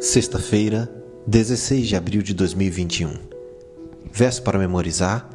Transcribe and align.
Sexta-feira, 0.00 0.90
16 1.26 1.86
de 1.86 1.94
abril 1.94 2.22
de 2.22 2.32
2021. 2.32 3.18
Verso 4.10 4.42
para 4.42 4.58
memorizar: 4.58 5.28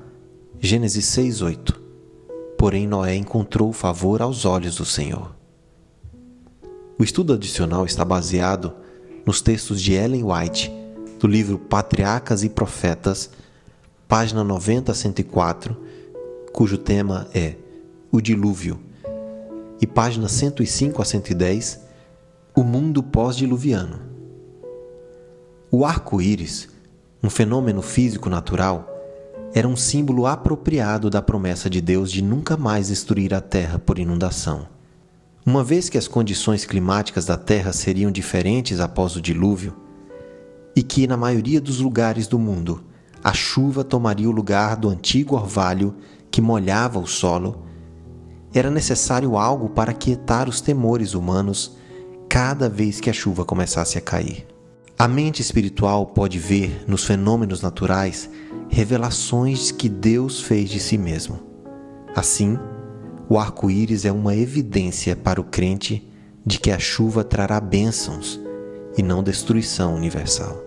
Gênesis 0.60 1.06
6:8. 1.06 1.80
Porém 2.58 2.88
Noé 2.88 3.16
encontrou 3.16 3.72
favor 3.72 4.24
aos 4.24 4.44
olhos 4.44 4.78
do 4.78 4.84
Senhor. 4.84 5.36
O 6.98 7.04
estudo 7.04 7.34
adicional 7.34 7.86
está 7.86 8.04
baseado 8.04 8.74
nos 9.24 9.40
textos 9.40 9.80
de 9.80 9.94
Ellen 9.94 10.24
White, 10.24 10.74
do 11.20 11.28
livro 11.28 11.60
Patriarcas 11.60 12.44
e 12.44 12.50
Profetas, 12.50 13.30
página 14.08 14.44
90 14.44 14.92
a 14.92 14.96
104, 14.96 15.78
cujo 16.52 16.80
tema 16.80 17.28
é 17.36 17.54
O 18.12 18.20
Dilúvio, 18.20 18.80
e 19.80 19.86
página 19.86 20.28
105 20.28 21.04
a 21.04 21.06
110, 21.06 21.82
O 22.56 22.64
Mundo 22.64 23.04
Pós-Diluviano. 23.04 24.15
O 25.72 25.84
arco-íris, 25.84 26.70
um 27.24 27.30
fenômeno 27.30 27.82
físico 27.82 28.30
natural, 28.30 28.88
era 29.52 29.68
um 29.68 29.76
símbolo 29.76 30.28
apropriado 30.28 31.10
da 31.10 31.22
promessa 31.22 31.70
de 31.70 31.82
Deus 31.82 32.12
de 32.12 32.22
nunca 32.22 32.56
mais 32.56 32.90
destruir 32.90 33.34
a 33.34 33.42
terra 33.42 33.80
por 33.80 33.98
inundação. 33.98 34.68
Uma 35.44 35.64
vez 35.64 35.90
que 35.90 35.98
as 35.98 36.08
condições 36.08 36.66
climáticas 36.66 37.26
da 37.26 37.36
terra 37.36 37.74
seriam 37.74 38.12
diferentes 38.12 38.80
após 38.80 39.16
o 39.16 39.22
dilúvio, 39.22 39.76
e 40.76 40.84
que 40.84 41.08
na 41.08 41.18
maioria 41.18 41.60
dos 41.60 41.80
lugares 41.80 42.28
do 42.28 42.38
mundo 42.38 42.84
a 43.24 43.34
chuva 43.34 43.84
tomaria 43.84 44.30
o 44.30 44.34
lugar 44.34 44.76
do 44.76 44.90
antigo 44.90 45.36
orvalho 45.36 45.96
que 46.30 46.42
molhava 46.42 47.00
o 47.00 47.08
solo, 47.08 47.64
era 48.54 48.70
necessário 48.70 49.36
algo 49.36 49.70
para 49.70 49.94
quietar 49.94 50.48
os 50.48 50.62
temores 50.62 51.16
humanos 51.16 51.76
cada 52.30 52.70
vez 52.70 53.00
que 53.00 53.10
a 53.10 53.14
chuva 53.14 53.44
começasse 53.44 53.98
a 53.98 54.02
cair. 54.02 54.55
A 54.98 55.10
mente 55.10 55.42
espiritual 55.42 56.06
pode 56.06 56.40
ver 56.40 56.86
nos 56.88 57.04
fenômenos 57.04 57.62
naturais 57.62 58.30
revelações 58.70 59.70
que 59.70 59.90
Deus 59.90 60.40
fez 60.40 60.70
de 60.70 60.80
si 60.80 60.98
mesmo. 60.98 61.38
Assim, 62.16 62.58
o 63.28 63.38
arco-íris 63.38 64.06
é 64.06 64.12
uma 64.12 64.34
evidência 64.34 65.14
para 65.14 65.42
o 65.42 65.44
crente 65.44 66.08
de 66.46 66.62
que 66.62 66.72
a 66.72 66.80
chuva 66.80 67.26
trará 67.26 67.60
bênçãos 67.60 68.40
e 68.98 69.04
não 69.04 69.22
destruição 69.22 69.94
universal. 69.94 70.64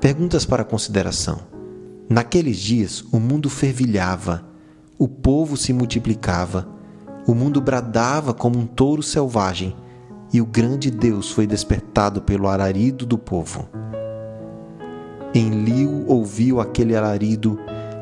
Perguntas 0.00 0.46
para 0.46 0.64
consideração. 0.64 1.40
Naqueles 2.08 2.56
dias 2.56 3.04
o 3.12 3.20
mundo 3.20 3.50
fervilhava, 3.50 4.46
o 4.98 5.06
povo 5.06 5.58
se 5.58 5.74
multiplicava, 5.74 6.66
o 7.26 7.34
mundo 7.34 7.60
bradava 7.60 8.32
como 8.32 8.58
um 8.58 8.66
touro 8.66 9.02
selvagem 9.02 9.76
e 10.34 10.40
o 10.40 10.44
grande 10.44 10.90
Deus 10.90 11.30
foi 11.30 11.46
despertado 11.46 12.20
pelo 12.20 12.48
alarido 12.48 13.06
do 13.06 13.16
povo. 13.16 13.68
Enlil 15.32 16.04
ouviu 16.08 16.60
aquele 16.60 16.96
alarido 16.96 17.56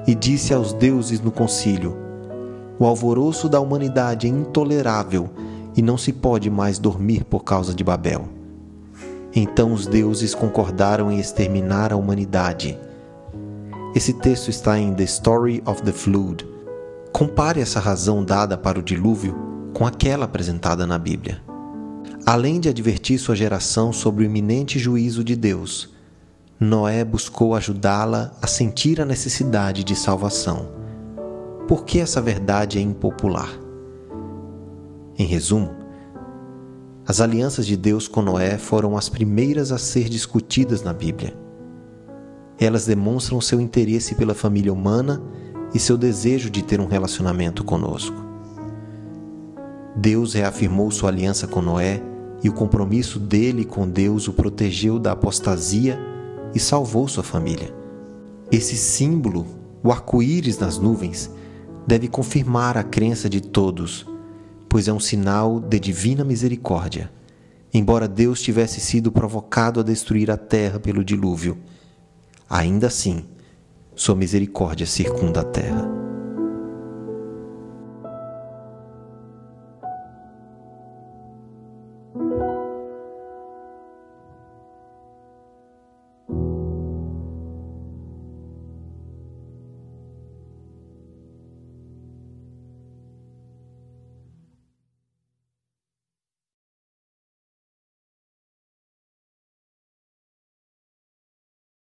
e 0.07 0.15
disse 0.15 0.55
aos 0.55 0.73
deuses 0.73 1.21
no 1.21 1.31
concílio: 1.31 1.95
O 2.79 2.87
alvoroço 2.87 3.51
da 3.51 3.61
humanidade 3.61 4.27
é 4.27 4.31
intolerável 4.31 5.29
e 5.77 5.83
não 5.83 5.99
se 5.99 6.11
pode 6.11 6.49
mais 6.49 6.79
dormir 6.79 7.23
por 7.23 7.45
causa 7.45 7.75
de 7.75 7.85
Babel. 7.85 8.27
Então 9.37 9.75
os 9.75 9.87
deuses 9.87 10.35
concordaram 10.35 11.13
em 11.13 11.19
exterminar 11.19 11.93
a 11.93 11.97
humanidade. 11.97 12.79
Esse 13.95 14.15
texto 14.15 14.49
está 14.49 14.79
em 14.79 14.95
The 14.95 15.05
Story 15.05 15.63
of 15.67 15.83
the 15.83 15.93
Flood. 15.93 16.47
Compare 17.13 17.61
essa 17.61 17.79
razão 17.79 18.25
dada 18.25 18.57
para 18.57 18.79
o 18.79 18.83
dilúvio 18.83 19.37
com 19.75 19.87
aquela 19.87 20.25
apresentada 20.25 20.87
na 20.87 20.99
Bíblia. 20.99 21.52
Além 22.25 22.61
de 22.61 22.69
advertir 22.69 23.19
sua 23.19 23.35
geração 23.35 23.93
sobre 23.93 24.23
o 24.23 24.27
iminente 24.27 24.79
juízo 24.79 25.25
de 25.25 25.35
Deus, 25.35 25.91
Noé 26.59 27.05
buscou 27.05 27.53
ajudá-la 27.53 28.33
a 28.41 28.47
sentir 28.47 29.01
a 29.01 29.05
necessidade 29.05 29.83
de 29.83 29.97
salvação. 29.97 30.69
Por 31.67 31.85
que 31.85 31.99
essa 31.99 32.23
verdade 32.23 32.79
é 32.79 32.81
impopular? 32.81 33.51
Em 35.19 35.27
resumo, 35.27 35.75
as 37.05 37.21
alianças 37.21 37.67
de 37.67 37.77
Deus 37.77 38.07
com 38.07 38.23
Noé 38.23 38.57
foram 38.57 38.97
as 38.97 39.09
primeiras 39.09 39.73
a 39.73 39.79
ser 39.79 40.09
discutidas 40.09 40.81
na 40.81 40.93
Bíblia. 40.93 41.37
Elas 42.57 42.87
demonstram 42.87 43.41
seu 43.41 43.61
interesse 43.61 44.15
pela 44.15 44.33
família 44.33 44.73
humana 44.73 45.21
e 45.75 45.81
seu 45.81 45.99
desejo 45.99 46.49
de 46.49 46.63
ter 46.63 46.81
um 46.81 46.87
relacionamento 46.87 47.65
conosco. 47.65 48.23
Deus 49.97 50.35
reafirmou 50.35 50.89
sua 50.93 51.11
aliança 51.11 51.49
com 51.49 51.61
Noé 51.61 52.12
e 52.43 52.49
o 52.49 52.53
compromisso 52.53 53.19
dele 53.19 53.65
com 53.65 53.89
Deus 53.89 54.27
o 54.29 54.33
protegeu 54.33 54.99
da 54.99 55.13
apostasia 55.13 55.99
e 56.55 56.59
salvou 56.59 57.07
sua 57.07 57.23
família. 57.23 57.73
Esse 58.51 58.77
símbolo, 58.77 59.47
o 59.83 59.91
arco-íris 59.91 60.59
nas 60.59 60.79
nuvens, 60.79 61.31
deve 61.87 62.09
confirmar 62.09 62.77
a 62.77 62.83
crença 62.83 63.29
de 63.29 63.41
todos, 63.41 64.07
pois 64.69 64.89
é 64.89 64.93
um 64.93 65.01
sinal 65.01 65.61
de 65.61 65.79
divina 65.79 66.25
misericórdia. 66.25 67.11
Embora 67.73 68.07
Deus 68.07 68.43
tivesse 68.43 68.81
sido 68.81 69.11
provocado 69.11 69.81
a 69.81 69.83
destruir 69.83 70.31
a 70.31 70.37
terra 70.37 70.79
pelo 70.79 71.05
dilúvio, 71.05 71.57
ainda 72.49 72.89
assim, 72.89 73.25
sua 73.95 74.15
misericórdia 74.15 74.87
circunda 74.87 75.41
a 75.41 75.45
terra. 75.45 76.02